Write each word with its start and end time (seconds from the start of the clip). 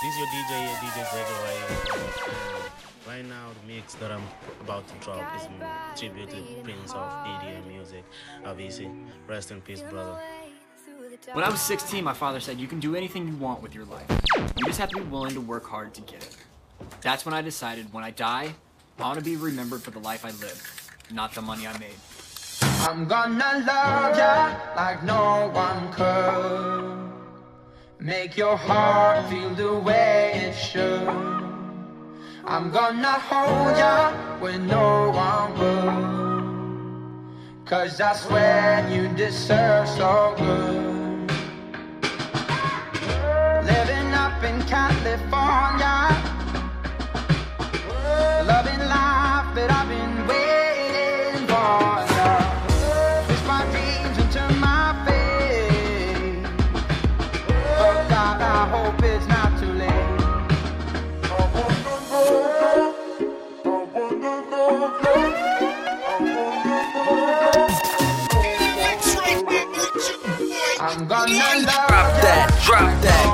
This 0.00 0.14
is 0.14 0.18
your 0.20 0.28
DJ 0.28 0.60
here, 0.60 0.76
DJ 0.76 1.04
Zedro 1.06 1.36
right 1.42 3.08
Right 3.08 3.24
now, 3.24 3.48
the 3.48 3.74
mix 3.74 3.94
that 3.94 4.12
I'm 4.12 4.22
about 4.60 4.86
to 4.86 4.94
drop 5.04 5.34
is 5.34 5.42
a 5.42 5.98
tribute 5.98 6.30
to 6.30 6.36
Prince 6.62 6.92
of 6.92 7.10
EDM 7.26 7.66
music, 7.66 8.04
obviously. 8.44 8.88
Rest 9.26 9.50
in 9.50 9.60
peace, 9.60 9.80
brother. 9.80 10.16
When 11.32 11.42
I 11.42 11.50
was 11.50 11.60
16, 11.62 12.04
my 12.04 12.12
father 12.12 12.38
said, 12.38 12.60
you 12.60 12.68
can 12.68 12.78
do 12.78 12.94
anything 12.94 13.26
you 13.26 13.34
want 13.38 13.60
with 13.60 13.74
your 13.74 13.86
life. 13.86 14.06
You 14.56 14.66
just 14.66 14.78
have 14.78 14.90
to 14.90 14.98
be 14.98 15.02
willing 15.02 15.34
to 15.34 15.40
work 15.40 15.66
hard 15.66 15.94
to 15.94 16.00
get 16.02 16.22
it. 16.22 16.36
That's 17.00 17.24
when 17.24 17.34
I 17.34 17.42
decided 17.42 17.92
when 17.92 18.04
I 18.04 18.12
die, 18.12 18.54
I 19.00 19.02
want 19.02 19.18
to 19.18 19.24
be 19.24 19.34
remembered 19.34 19.82
for 19.82 19.90
the 19.90 19.98
life 19.98 20.24
I 20.24 20.30
lived, 20.30 20.62
not 21.12 21.34
the 21.34 21.42
money 21.42 21.66
I 21.66 21.76
made. 21.78 21.98
I'm 22.62 23.06
gonna 23.08 23.64
love 23.66 24.16
ya 24.16 24.56
like 24.76 25.02
no 25.02 25.50
one 25.52 25.92
could. 25.92 27.07
Make 28.00 28.36
your 28.36 28.56
heart 28.56 29.28
feel 29.28 29.50
the 29.54 29.74
way 29.74 30.30
it 30.34 30.54
should. 30.54 31.08
I'm 32.44 32.70
gonna 32.70 33.18
hold 33.18 33.76
ya 33.76 34.12
when 34.38 34.68
no 34.68 35.10
one 35.10 35.58
will. 35.58 36.08
Cause 37.64 38.00
I 38.00 38.14
swear 38.14 38.88
you 38.88 39.08
deserve 39.16 39.88
so 39.88 40.32
good. 40.38 41.28
Living 43.66 44.14
up 44.14 44.44
in 44.44 44.62
California. 44.62 46.17
Gonna 70.88 71.06
Drop 71.06 71.66
that, 72.22 72.48
drop 72.64 73.02
that. 73.02 73.28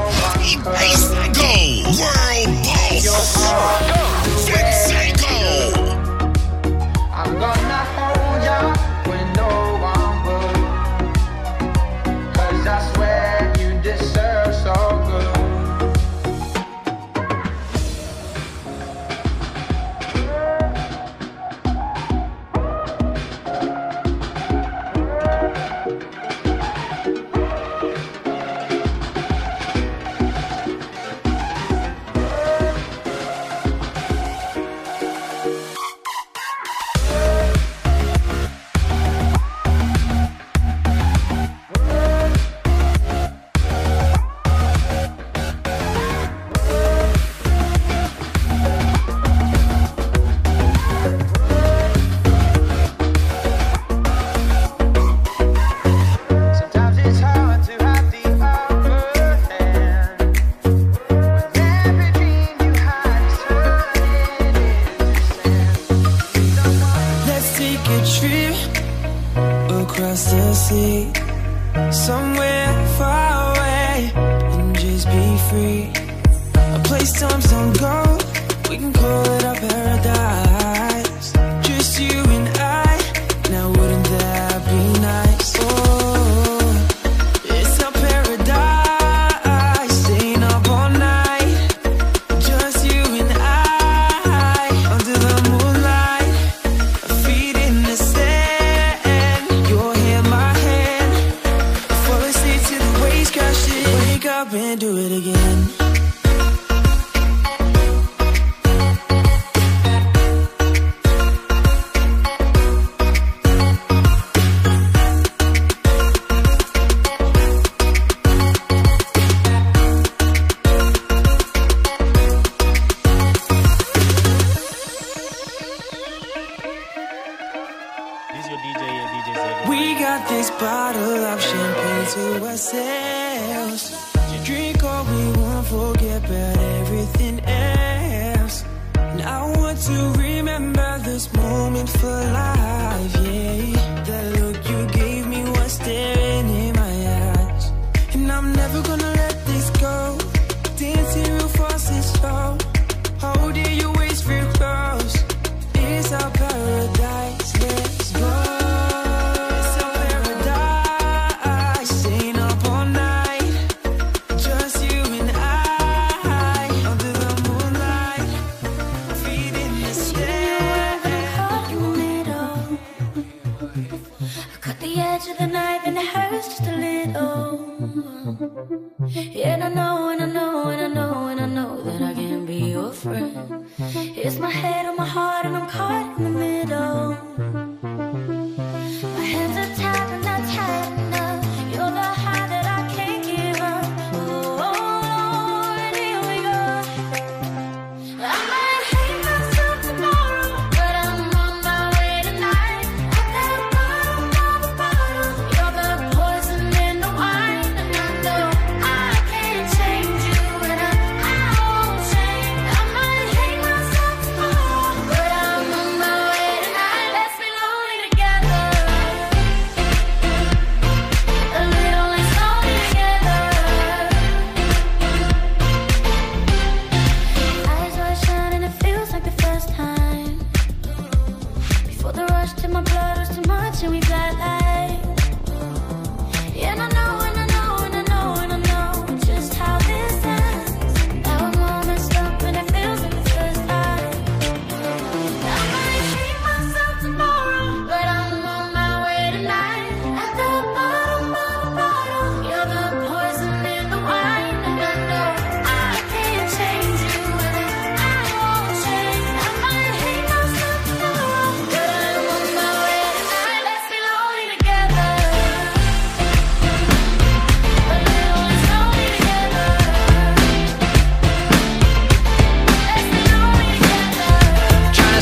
Go. 1.35 1.45
World 2.03 2.49
boss. 3.45 4.24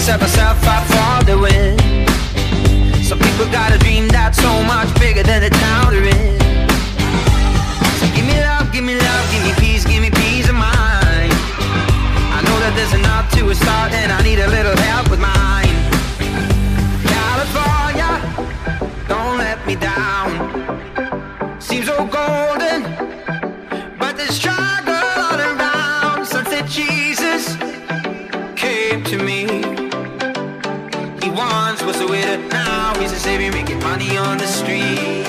set 0.02 0.20
myself 0.20 0.58
up 0.66 0.82
for 0.90 1.24
the 1.26 1.38
win. 1.38 1.78
Some 3.04 3.20
people 3.20 3.46
got 3.52 3.72
a 3.72 3.78
dream 3.78 4.08
that's 4.08 4.36
so 4.36 4.52
much 4.64 4.92
bigger 4.98 5.22
than 5.22 5.42
the 5.42 5.50
town 5.50 5.92
they're 5.92 6.02
in. 6.02 6.38
So 8.00 8.06
give 8.16 8.26
me 8.26 8.34
love, 8.42 8.72
give 8.72 8.82
me 8.82 8.98
love, 8.98 9.24
give 9.30 9.44
me 9.44 9.52
peace, 9.62 9.84
give 9.84 10.02
me 10.02 10.10
peace 10.10 10.48
of 10.48 10.56
mind. 10.56 11.32
I 12.34 12.42
know 12.42 12.58
that 12.64 12.72
there's 12.74 12.94
enough 12.94 13.30
to 13.34 13.48
a 13.50 13.54
start, 13.54 13.92
and 13.92 14.10
I 14.10 14.20
need 14.22 14.40
a 14.40 14.48
little 14.48 14.76
help 14.76 15.08
with 15.08 15.20
mine. 15.20 15.41
they 33.24 33.50
making 33.50 33.78
money 33.80 34.16
on 34.16 34.36
the 34.36 34.46
street. 34.46 35.21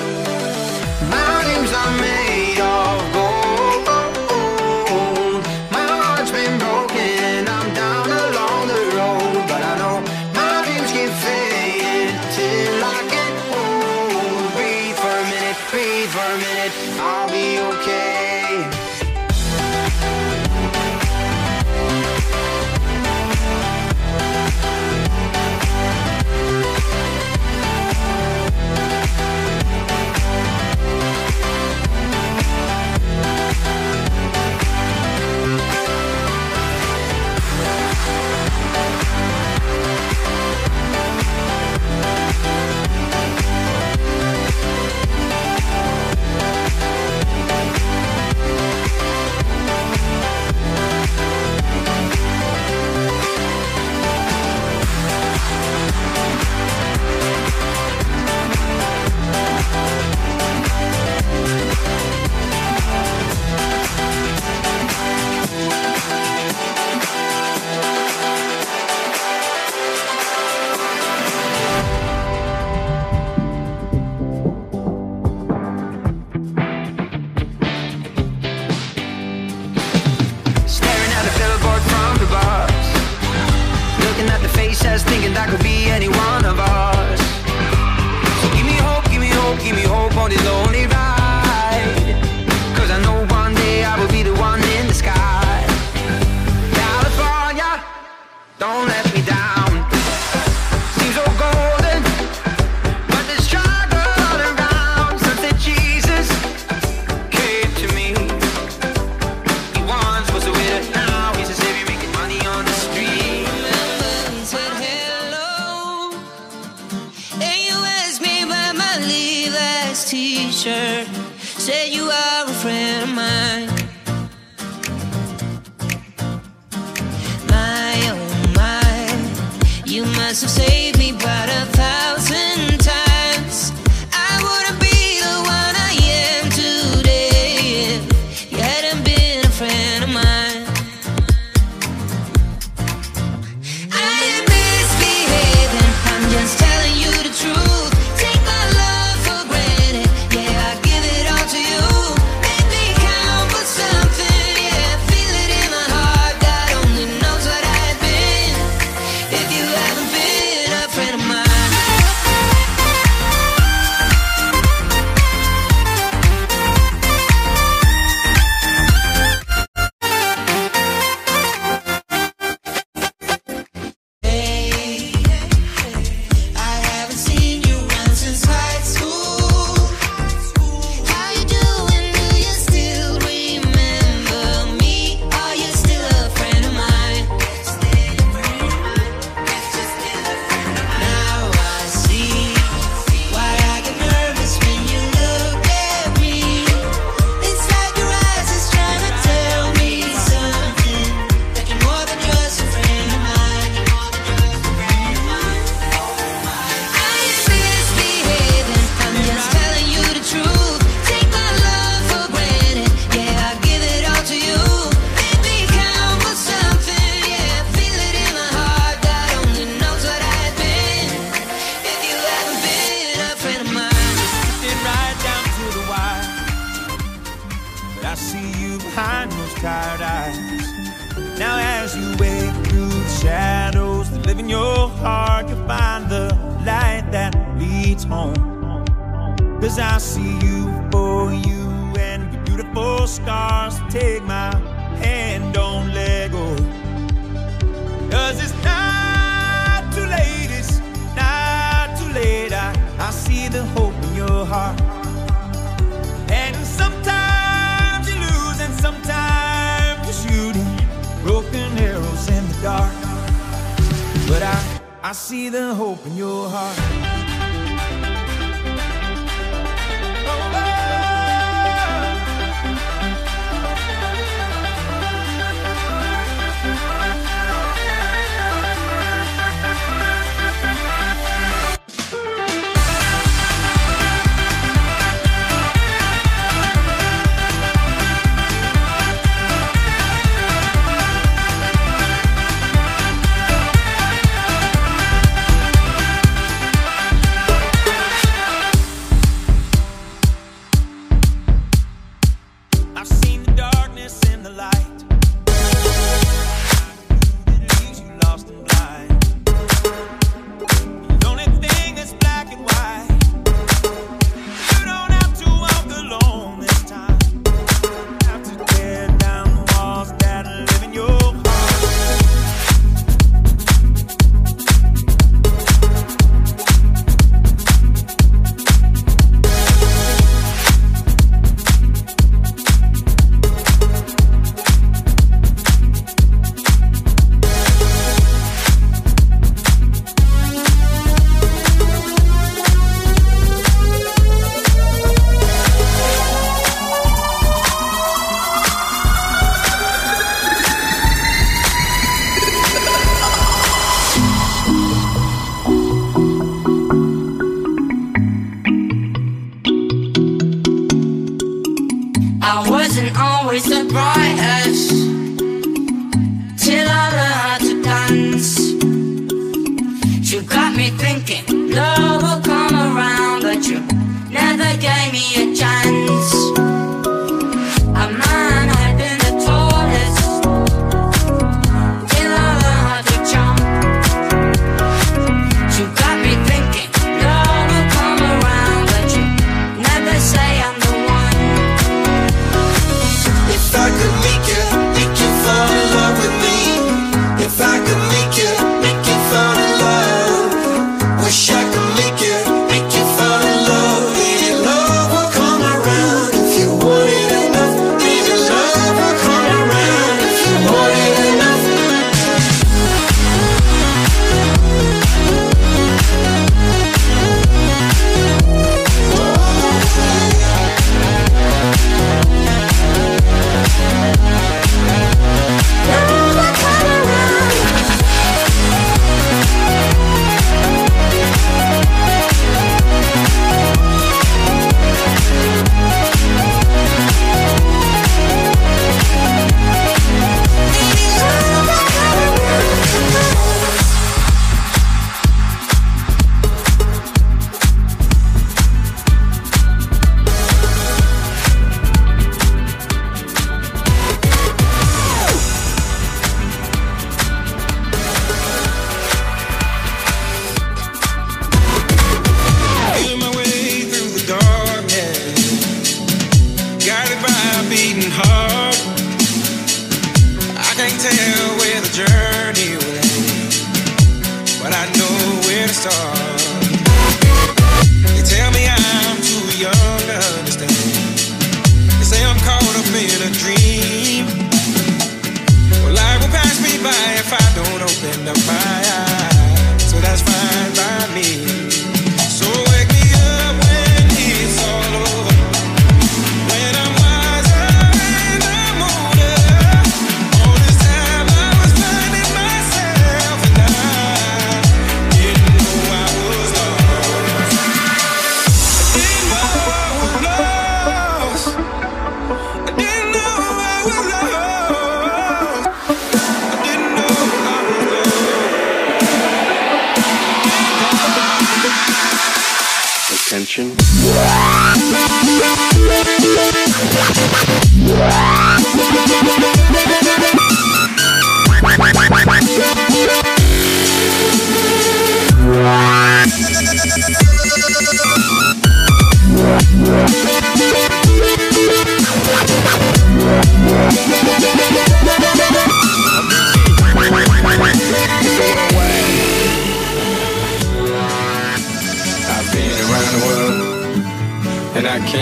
says 84.83 85.01
thinking 85.03 85.33
that 85.33 85.47
could 85.49 85.63
be 85.63 85.89
any 85.89 86.09
one 86.09 86.43
of 86.43 86.59
us. 86.59 87.19
So 88.41 88.47
give 88.55 88.65
me 88.65 88.75
hope, 88.83 89.05
give 89.09 89.21
me 89.21 89.29
hope, 89.29 89.59
give 89.63 89.75
me 89.77 89.83
hope 89.83 90.17
on 90.17 90.29
this 90.29 90.43
lonely 90.43 90.87
ride. 90.87 91.22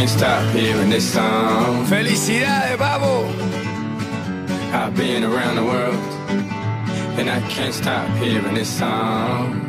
Can't 0.01 0.19
stop 0.19 0.55
hearing 0.55 0.89
this 0.89 1.13
song. 1.13 1.85
Felicidades, 1.85 2.79
babo! 2.79 3.27
I've 4.73 4.95
been 4.95 5.23
around 5.23 5.57
the 5.57 5.63
world, 5.63 5.95
and 7.19 7.29
I 7.29 7.39
can't 7.49 7.71
stop 7.71 8.09
hearing 8.17 8.55
this 8.55 8.79
song. 8.79 9.61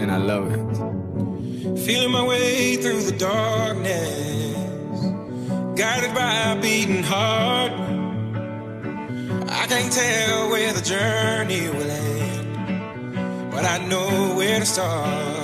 And 0.00 0.10
I 0.10 0.16
love 0.16 0.46
it. 0.54 1.78
Feeling 1.84 2.12
my 2.12 2.24
way 2.24 2.76
through 2.76 3.02
the 3.02 3.16
darkness, 3.18 5.00
guided 5.78 6.14
by 6.14 6.52
a 6.52 6.62
beating 6.62 7.02
heart. 7.02 7.72
I 9.50 9.66
can't 9.66 9.92
tell 9.92 10.48
where 10.48 10.72
the 10.72 10.80
journey 10.80 11.68
will 11.68 11.90
end, 11.90 13.50
but 13.50 13.66
I 13.66 13.86
know 13.86 14.34
where 14.34 14.60
to 14.60 14.64
start. 14.64 15.43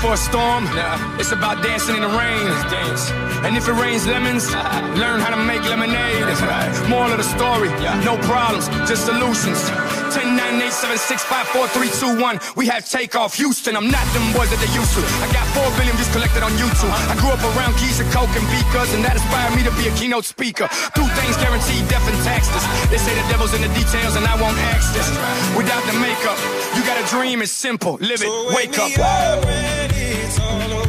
for 0.00 0.14
a 0.14 0.16
storm. 0.16 0.64
Nah. 0.74 1.18
It's 1.18 1.32
about 1.32 1.62
dancing 1.62 1.96
in 1.96 2.02
the 2.02 2.08
rain. 2.08 2.46
dance. 2.70 3.10
And 3.42 3.56
if 3.56 3.68
it 3.68 3.74
rains 3.74 4.06
lemons, 4.06 4.50
learn 4.98 5.20
how 5.20 5.30
to 5.30 5.40
make 5.42 5.62
lemonade. 5.62 6.26
Moral 6.88 7.12
of 7.12 7.18
the 7.18 7.26
story, 7.26 7.70
yeah. 7.82 7.98
no 8.02 8.18
problems, 8.26 8.66
just 8.88 9.06
solutions. 9.06 9.58
10, 10.14 10.36
9, 10.36 10.62
8, 10.62 10.72
7, 10.72 10.98
6, 10.98 11.22
5, 11.24 11.46
4, 11.48 11.68
3, 11.68 12.16
2, 12.16 12.20
1. 12.20 12.40
We 12.56 12.66
have 12.66 12.88
takeoff. 12.88 13.34
Houston, 13.36 13.76
I'm 13.76 13.90
not 13.90 14.06
them 14.14 14.24
boys 14.32 14.50
that 14.50 14.58
they 14.58 14.72
used 14.72 14.94
to. 14.96 15.02
I 15.22 15.28
got 15.30 15.46
4 15.54 15.62
billion 15.78 15.94
views 15.94 16.10
collected 16.10 16.42
on 16.42 16.52
YouTube. 16.58 16.90
I 17.10 17.14
grew 17.20 17.30
up 17.30 17.42
around 17.54 17.76
keys 17.76 18.00
and 18.00 18.08
coke 18.10 18.32
and 18.34 18.46
beakers, 18.50 18.90
and 18.94 19.04
that 19.04 19.14
inspired 19.18 19.54
me 19.54 19.62
to 19.68 19.74
be 19.78 19.86
a 19.86 19.94
keynote 19.94 20.24
speaker. 20.24 20.66
Two 20.94 21.06
things 21.18 21.36
guaranteed 21.38 21.86
death 21.86 22.06
and 22.08 22.18
taxes. 22.24 22.62
They 22.90 22.98
say 22.98 23.14
the 23.14 23.26
devil's 23.28 23.54
in 23.54 23.62
the 23.62 23.72
details, 23.74 24.16
and 24.16 24.24
I 24.26 24.34
won't 24.40 24.58
ask 24.74 24.94
this. 24.94 25.08
Without 25.54 25.84
the 25.86 25.96
makeup, 26.00 26.38
you 26.74 26.82
got 26.88 26.96
a 26.98 27.06
dream, 27.06 27.42
it's 27.42 27.52
simple. 27.52 27.98
Live 28.00 28.22
it, 28.24 28.32
wake 28.56 28.78
up. 28.78 29.87
It's 30.10 30.40
all 30.40 30.72
over. 30.72 30.87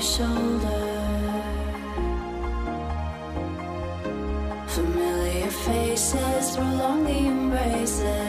Shoulder. 0.00 1.42
Familiar 4.66 5.50
faces 5.50 6.56
prolong 6.56 7.04
the 7.04 7.18
embraces. 7.28 8.25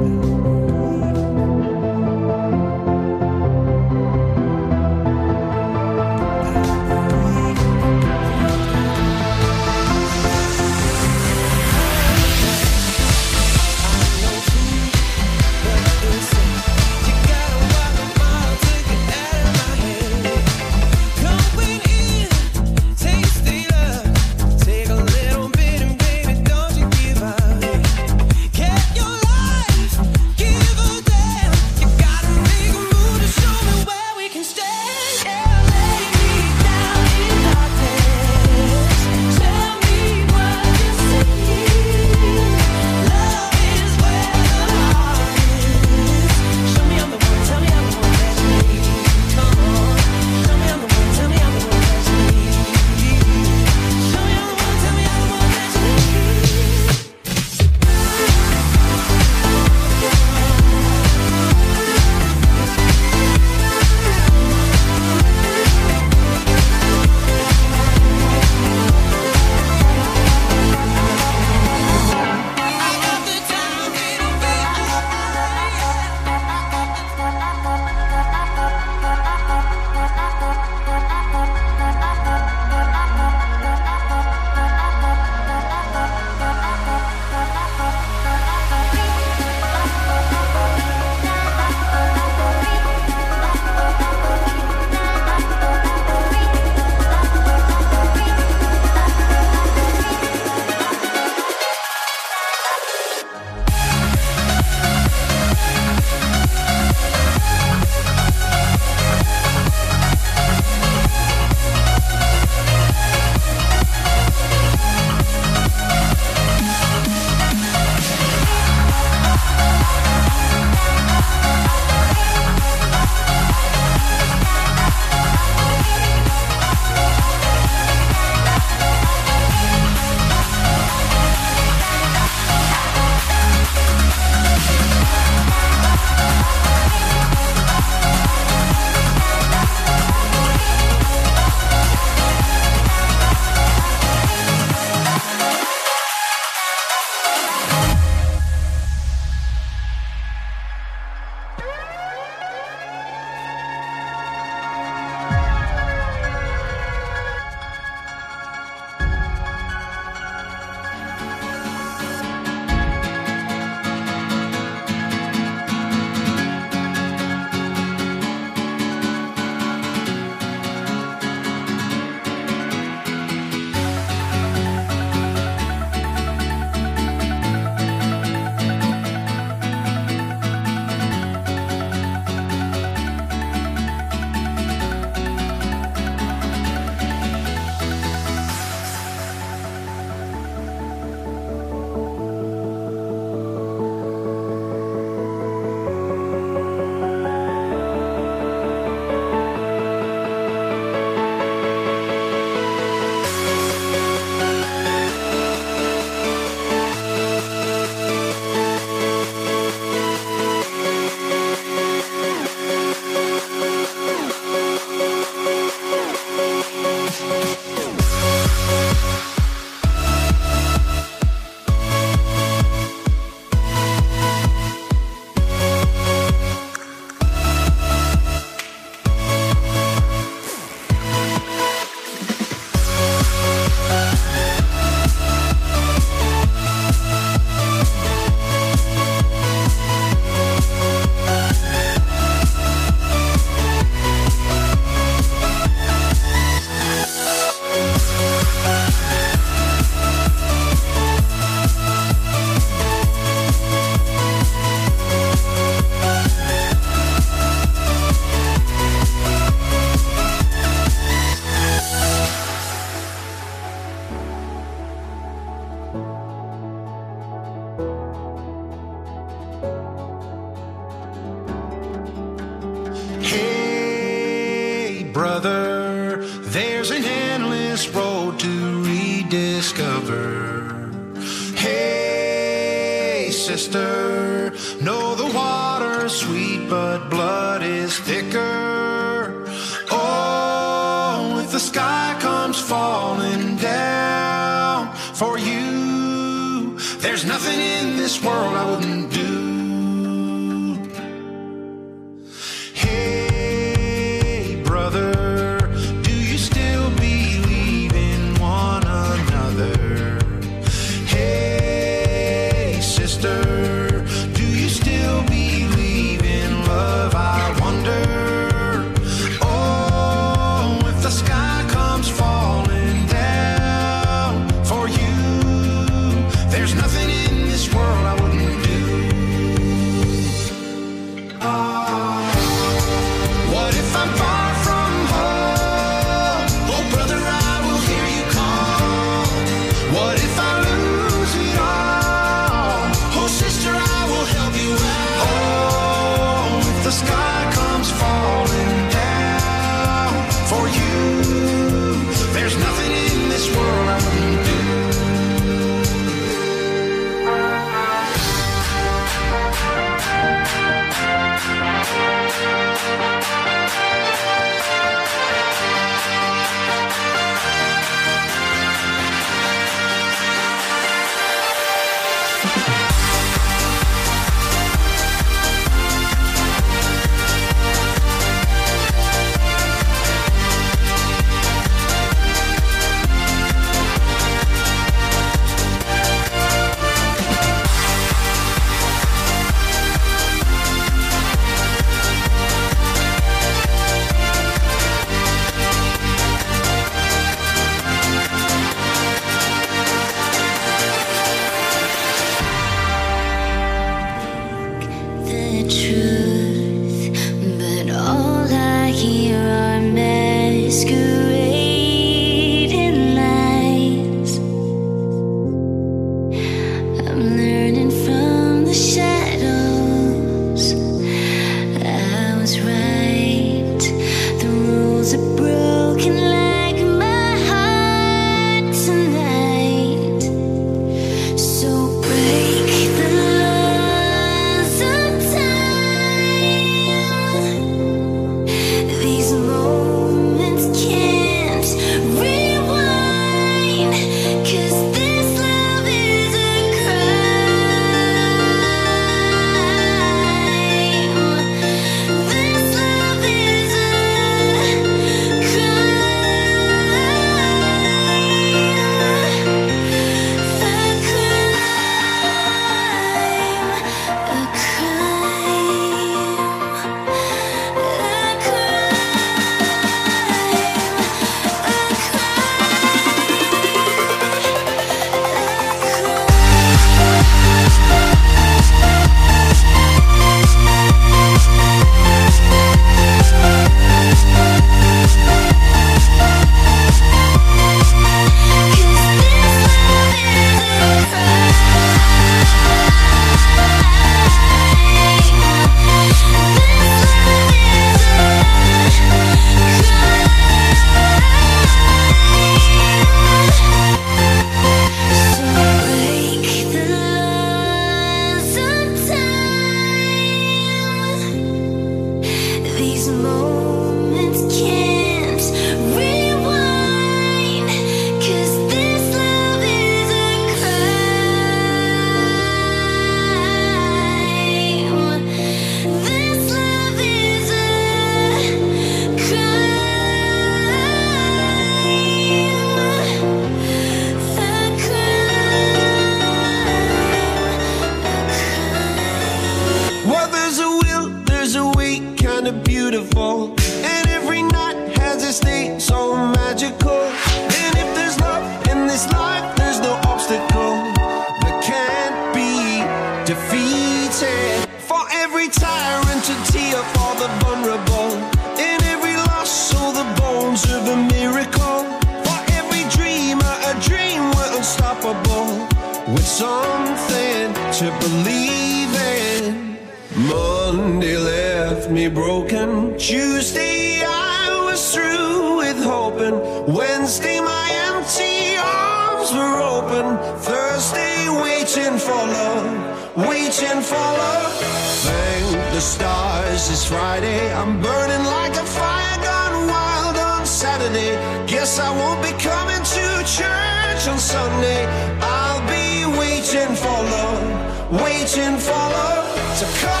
guess 591.71 591.79
I 591.79 591.91
won't 591.97 592.21
be 592.21 592.31
coming 592.43 592.83
to 592.83 593.23
church 593.23 594.07
on 594.07 594.19
Sunday. 594.19 594.85
I'll 595.21 595.61
be 595.67 596.05
waiting 596.19 596.75
for 596.75 596.97
love, 597.15 598.01
waiting 598.01 598.57
for 598.57 598.71
love 598.71 599.59
to 599.59 599.65
come. 599.79 600.00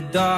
dark. 0.00 0.29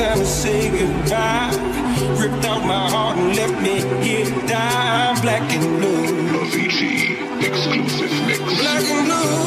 time 0.00 0.18
to 0.18 0.26
say 0.26 0.70
goodbye. 0.70 1.50
Ripped 2.18 2.44
out 2.46 2.64
my 2.64 2.88
heart 2.90 3.18
and 3.18 3.36
left 3.36 3.60
me 3.60 3.76
here 4.02 4.30
dying. 4.48 5.20
Black 5.20 5.52
and 5.52 5.78
blue. 5.78 6.06
Avicii 6.40 7.42
exclusive 7.46 8.26
mix. 8.26 8.38
Black 8.60 8.84
and 8.84 9.06
blue. 9.06 9.39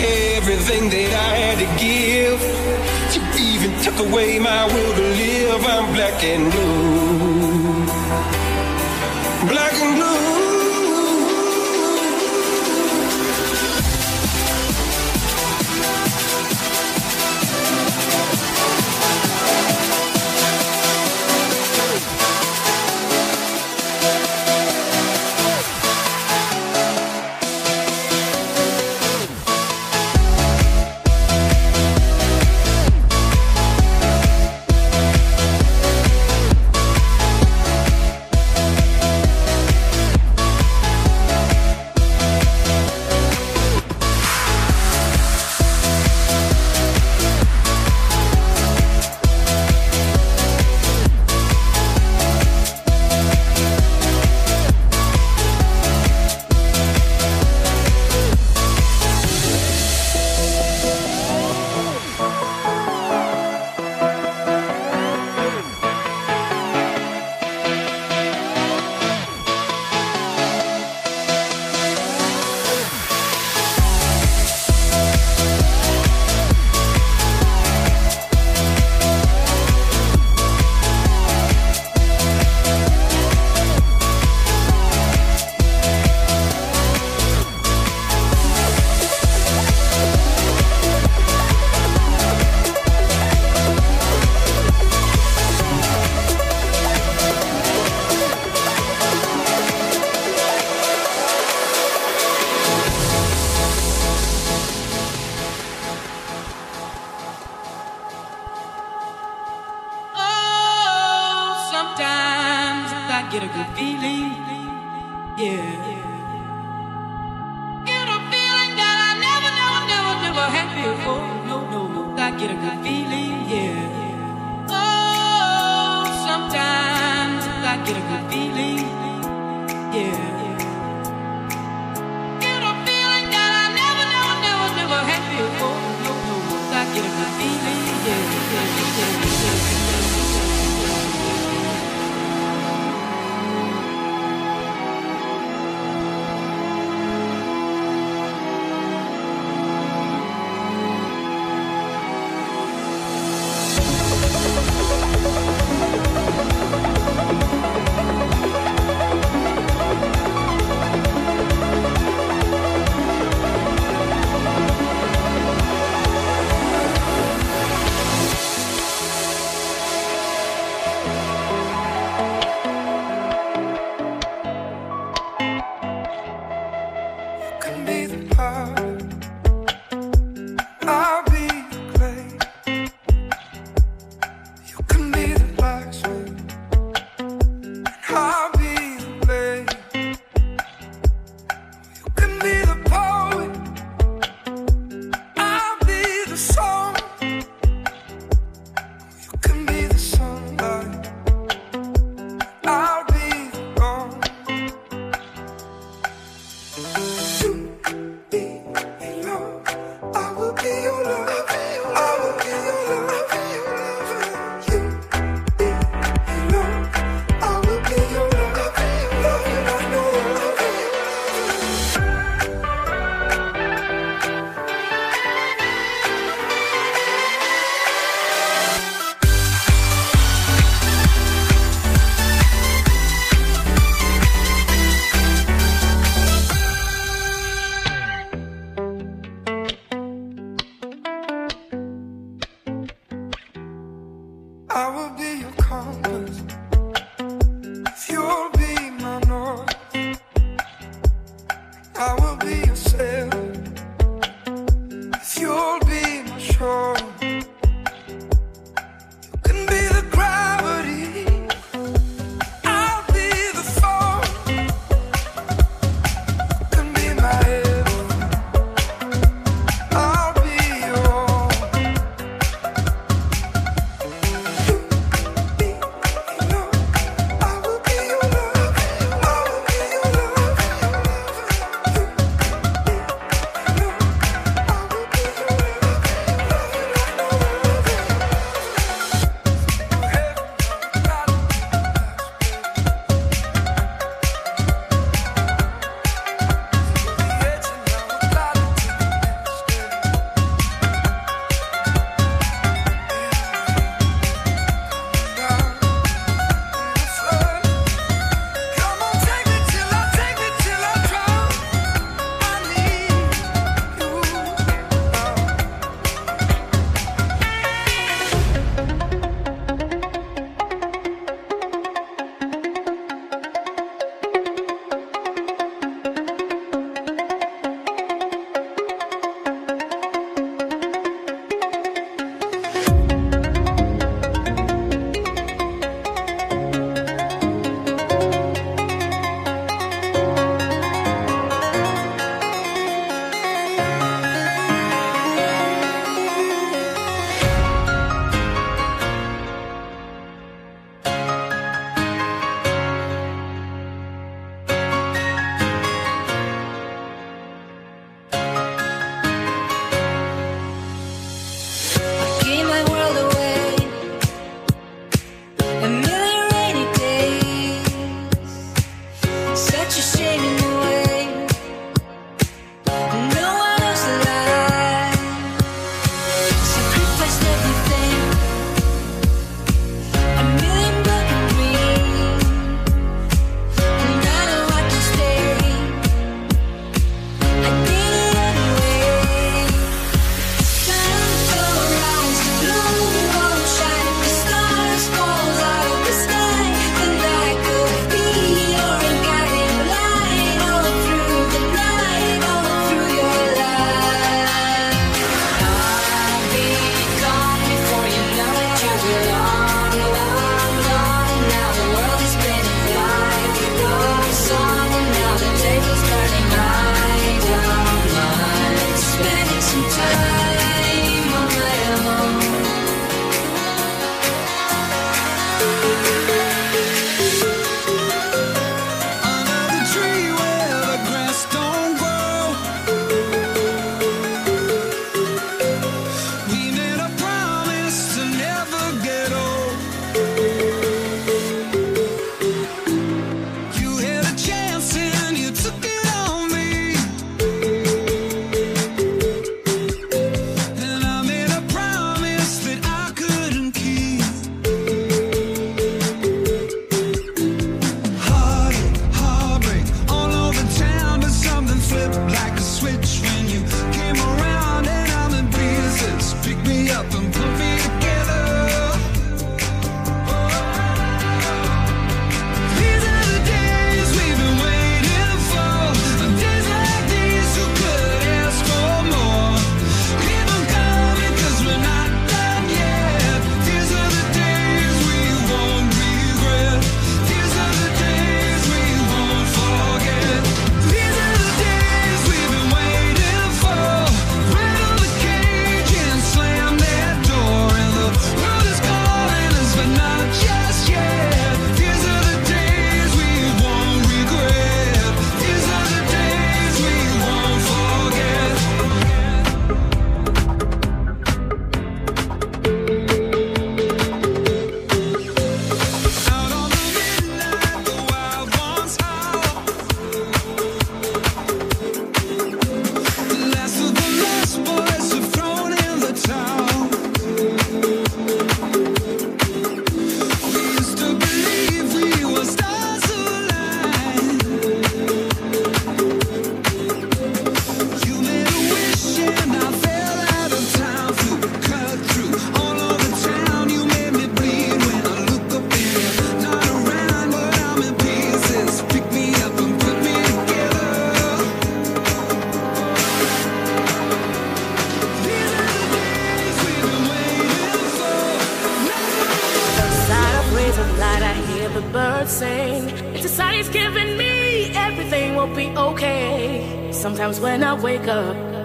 everything 0.00 0.90
that 0.90 1.12
I 1.28 1.30
had 1.42 1.56
to 1.64 1.68
give. 1.84 2.40
You 3.14 3.22
even 3.50 3.70
took 3.82 3.98
away 4.06 4.38
my 4.38 4.66
will 4.66 4.94
to 4.94 5.06
live. 5.22 5.64
I'm 5.66 5.92
black 5.94 6.22
and 6.24 6.52
blue. 6.52 7.47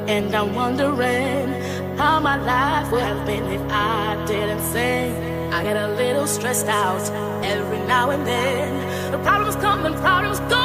And 0.08 0.36
I'm 0.36 0.54
wondering 0.54 1.98
how 1.98 2.20
my 2.20 2.36
life 2.36 2.92
would 2.92 3.02
have 3.02 3.26
been 3.26 3.46
if 3.46 3.62
I 3.72 4.24
didn't 4.28 4.62
sing. 4.62 5.54
I 5.54 5.64
get 5.64 5.78
a 5.78 5.94
little 5.96 6.28
stressed 6.28 6.68
out 6.68 7.02
every 7.44 7.80
now 7.88 8.10
and 8.10 8.28
then. 8.28 9.12
The 9.12 9.20
problems 9.20 9.56
come 9.56 9.86
and 9.86 9.96
problems 9.96 10.40
go. 10.42 10.63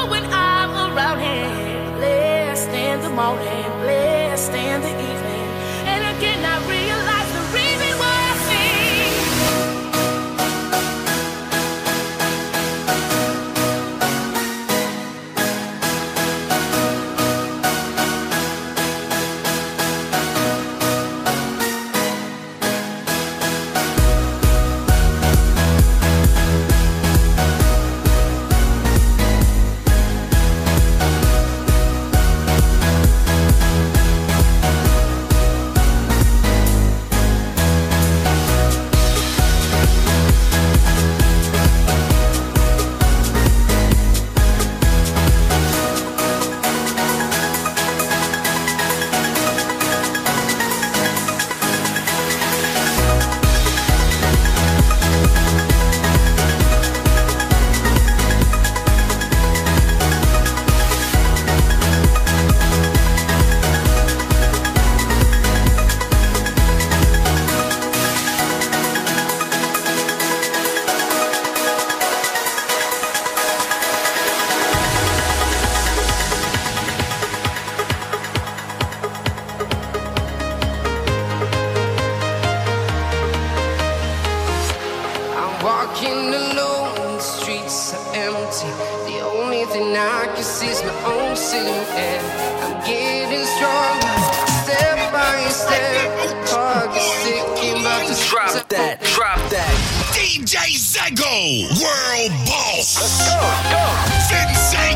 Zego, 100.75 101.62
World 101.81 102.33
Boss. 102.45 103.01
Let's 103.01 103.25
go, 103.25 103.41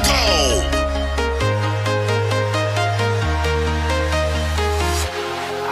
go. 0.05 0.23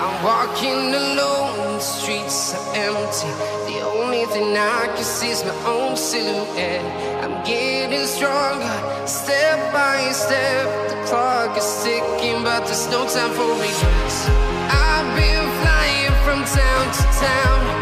I'm 0.00 0.24
walking 0.24 0.94
alone, 0.94 1.76
the 1.76 1.80
streets 1.80 2.54
are 2.54 2.76
empty. 2.76 3.28
The 3.72 3.80
only 3.84 4.24
thing 4.26 4.56
I 4.56 4.86
can 4.94 5.04
see 5.04 5.30
is 5.30 5.44
my 5.44 5.54
own 5.66 5.96
silhouette. 5.96 6.84
I'm 7.22 7.44
getting 7.44 8.06
stronger, 8.06 9.06
step 9.06 9.72
by 9.72 10.12
step. 10.12 10.66
The 10.88 10.96
clock 11.08 11.56
is 11.58 11.82
ticking, 11.84 12.42
but 12.42 12.64
there's 12.64 12.88
no 12.88 13.06
time 13.06 13.32
for 13.32 13.52
regrets. 13.52 14.28
I've 14.72 15.14
been 15.16 15.46
flying 15.60 16.14
from 16.24 16.44
town 16.44 16.92
to 16.94 17.02
town. 17.20 17.79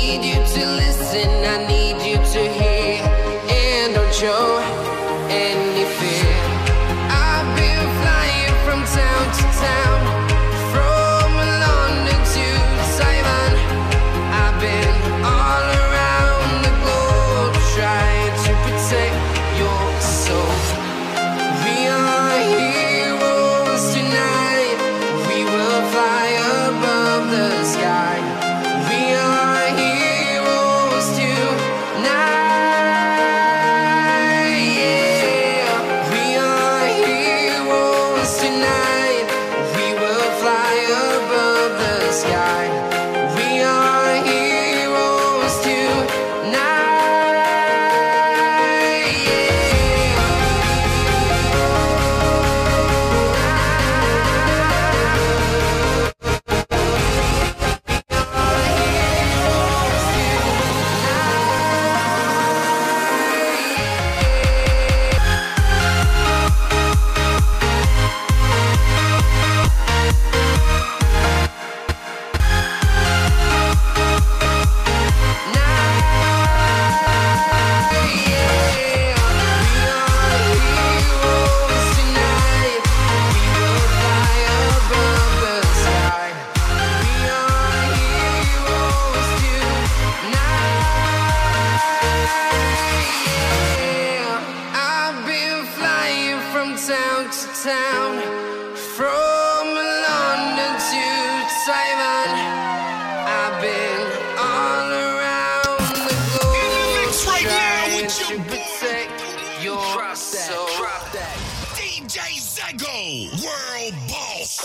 need 0.00 0.24
you 0.24 0.34
to 0.34 0.66
listen. 0.76 1.28
I 1.44 1.66
need 1.68 1.79